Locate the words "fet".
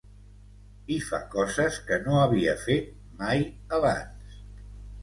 2.65-2.89